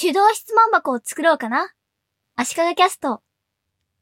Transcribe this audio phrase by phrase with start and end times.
[0.00, 1.72] 手動質問箱を作ろうかな。
[2.36, 3.20] 足利キャスト。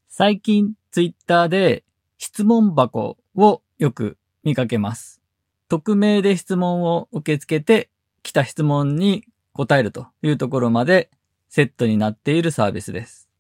[0.09, 1.85] 最近ツイッターで
[2.19, 5.23] 質問箱をよく見かけます。
[5.71, 7.89] 匿名で質問を受け付けて
[8.23, 9.25] 来た質問に
[9.55, 11.09] 答えるというところまで
[11.49, 13.31] セットになっているサービスです。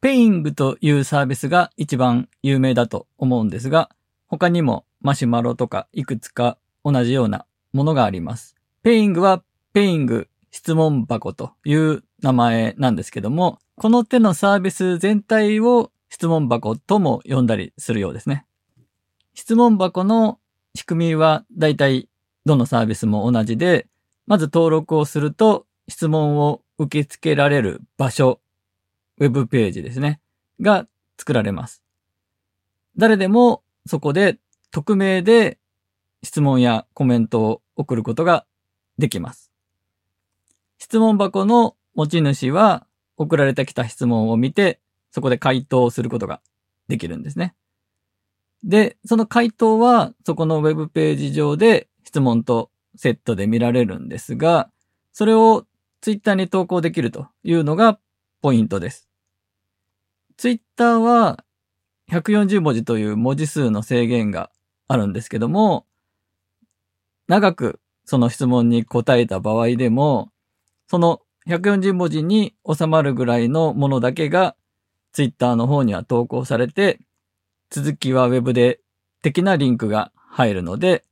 [0.00, 3.90] ペイングというサービスが一番有名だと思うんですが、
[4.28, 8.54] 他にもマシュマロとかいくつか同じようなものがあります。
[8.84, 18.44] Peing は Peing 質問箱という名前なんですけども、この手のサービス全体を質問箱とも呼んだりするようですね。
[19.34, 20.38] 質問箱の
[20.74, 22.08] 仕組みはだいたい
[22.44, 23.86] どのサービスも同じで、
[24.26, 28.40] まず登録をすると質問を受け付けられる場所、
[29.18, 30.20] ウェブページですね、
[30.60, 30.86] が
[31.18, 31.82] 作られます。
[32.96, 34.38] 誰でもそこで
[34.70, 35.58] 匿名で
[36.22, 38.46] 質問やコメントを送ることが
[38.98, 39.49] できます。
[40.80, 42.86] 質問箱の持ち主は
[43.18, 44.80] 送られてきた質問を見て、
[45.12, 46.40] そこで回答することが
[46.88, 47.54] できるんですね。
[48.64, 54.70] で、その回答はそこのウェブページ上で質問とセットで見られるんですが、
[55.12, 55.66] それを
[56.00, 58.00] ツイッターに投稿できるというのが
[58.40, 59.06] ポイントです。
[60.38, 61.44] ツイッターは
[62.10, 64.50] 140文字という文字数の制限が
[64.88, 65.84] あるんですけども、
[67.28, 70.32] 長くその質問に答えた場合でも、
[70.90, 74.56] その140文字に収まるぐらいのものだけが
[75.12, 76.98] ツイッターの方には投稿されて、
[77.70, 78.80] 続きはウェブで
[79.22, 81.04] 的なリンクが入るので、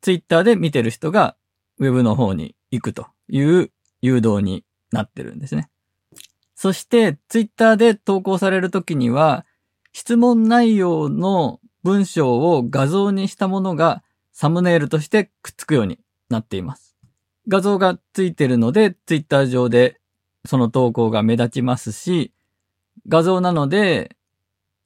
[0.00, 1.34] ツイッターで見てる人が
[1.78, 5.70] ウェブの方に行くという誘導になってるんですね。
[6.54, 9.44] そしてツイッターで投稿されるときには、
[9.92, 16.95] 質問内容の文章を画像にしたものがサムネイルとしてくっつくようになっています。
[17.48, 20.00] 画像がついてるので、ツイッター上で
[20.46, 22.32] その投稿が目立ちますし、
[23.08, 24.16] 画像なので、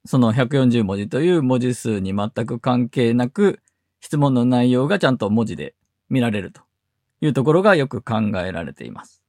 [0.05, 3.59] その140文字という文字数に全く関係なく、
[3.99, 5.75] 質問の内容がちゃんと文字で
[6.09, 6.61] 見られると
[7.21, 9.21] いうところがよく考えられています。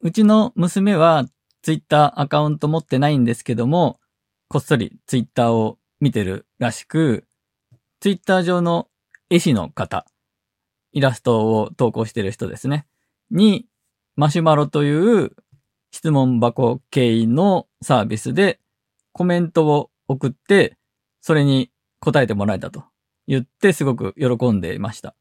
[0.00, 1.24] うちの娘は
[1.62, 4.00] ツイッターアカウント持ってないんですけども、
[4.48, 7.26] こっそりツイッターを見てるらしく、
[8.00, 8.88] ツイッター上の
[9.30, 10.06] 絵師の方、
[10.96, 12.86] イラストを投稿してる人ですね、
[13.30, 13.66] に、
[14.16, 15.36] マシュマロという
[15.90, 18.60] 質問箱経由のサービスで
[19.12, 20.78] コメントを送って、
[21.20, 21.70] それに
[22.00, 22.84] 答えてもらえたと
[23.26, 25.14] 言ってすごく喜んでいました。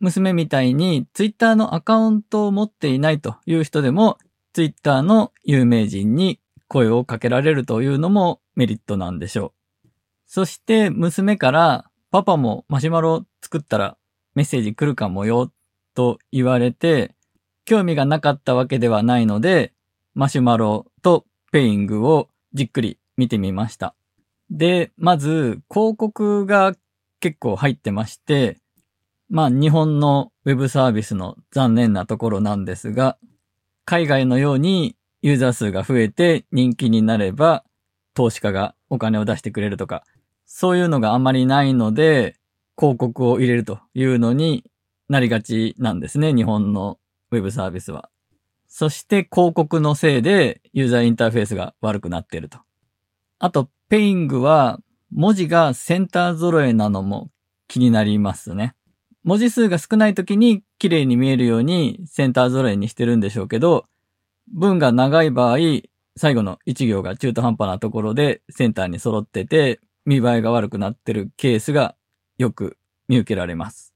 [0.00, 4.16] 娘みたいにツイッターのアカウントを持っていないという人でも、
[4.54, 9.52] ツイッターの有名人に声をかけられるというのもメリットなんでしょ
[9.84, 9.88] う。
[10.26, 13.98] そして娘からパパもマシュマロ作ったら
[14.36, 15.50] メッセージ来るかもよ
[15.94, 17.14] と言われて、
[17.64, 19.72] 興味がなかったわけではないので、
[20.14, 23.94] マシュマロとペイングをじっくり見てみました。
[24.50, 26.74] で、まず広告が
[27.20, 28.58] 結構入ってまして、
[29.30, 33.16] まあ日本のウェブサービスの残念なところなんですが、
[33.86, 37.64] 海外のようにユーザー数が増えて人気になれば
[38.12, 40.04] 投資家がお金を出してくれるとか、
[40.44, 42.36] そういうのがあまりないので
[42.78, 44.64] 広告を入れるというのに
[45.08, 46.98] なりがちなんですね、日本の
[47.30, 48.10] ウェブサービスは。
[48.66, 52.58] そして広告のせいでユーザーインターフェースが悪くなっていると。
[53.38, 54.80] あと、ペイングは
[55.12, 57.30] 文字がセンター揃えなのも
[57.68, 58.74] 気になりますね。
[59.24, 63.86] 文字数が少ない時に綺麗に見えるようにセンター揃えにしてるんでしょうけど、
[64.52, 65.58] 文が長い場合、
[66.16, 71.95] 最後の一行が中途半端なところでセンターに揃ってて見栄えが悪くなってるケースが
[72.38, 72.76] よく
[73.08, 73.94] 見受けられます。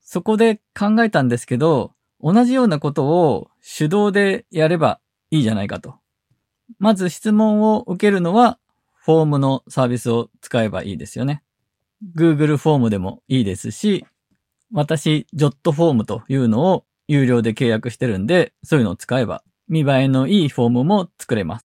[0.00, 5.00] そこで考えたんですけど、同じようなことを手動でやれば
[5.30, 5.96] いいじゃないかと。
[6.78, 8.58] まず質問を受けるのは
[8.92, 11.42] フォームのサービスを使えばいいですよね。
[12.16, 14.06] Google フォームでもいいですし、
[14.72, 21.66] 私、ジョットフォームというのを有料で契約してるんで、そういうのを使えば見栄えのいいフォームも作れます。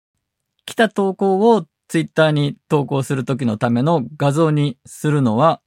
[0.65, 5.62] 来た投稿を Twitter に投稿するときのための画像にするのは、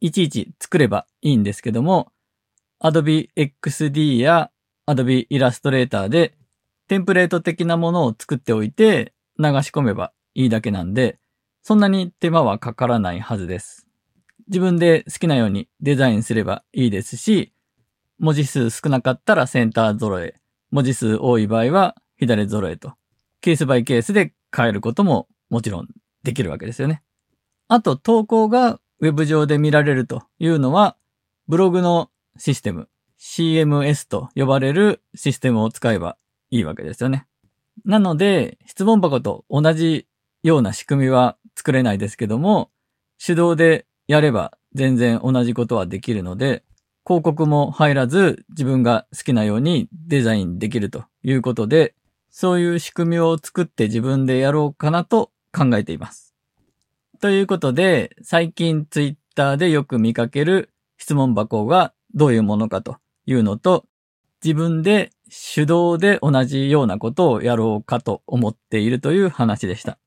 [0.00, 2.12] いちいち作ればいいんですけども、
[2.82, 4.50] Adobe XD や
[4.86, 6.34] Adobe Illustrator で
[6.88, 11.18] テンプレート的なものを作っておいて流し込めばいいだけなんで、
[11.62, 13.86] そんなに手間はかからないはずです。
[14.48, 17.52] 自分で好きなようにデザインすればいいですし、
[18.18, 20.34] 文字数少なかったらセンター揃え、
[20.70, 22.94] 文字数多い場合は左揃えと、
[23.40, 25.88] ケースバイケースで変えることももちろん
[26.22, 27.02] できるわけですよね。
[27.68, 30.96] あと投稿がウェブ上で見られるというのは、
[31.48, 32.88] ブログのシステム、
[33.18, 36.16] CMS と呼ばれるシステムを使えば
[36.50, 37.26] いいわけですよね。
[37.84, 40.06] なので、質問箱と同じ
[40.42, 42.70] ような仕組みは作れないですけども、
[43.24, 46.62] 手動でやれば全然同じことはできるので、
[47.06, 51.94] 広告も入らず自分が好きなようにデザインできるということで、
[52.30, 56.29] そういう仕組みを作って自分でやろうかなと考えています。
[57.20, 62.96] ということで、最近ツイッターでよく見かける質問箱がどういうものかと
[63.26, 63.84] いうのと、
[64.42, 65.10] 自分で
[65.54, 69.98] 手動で同じようなことをやろうかと思っているという話でした。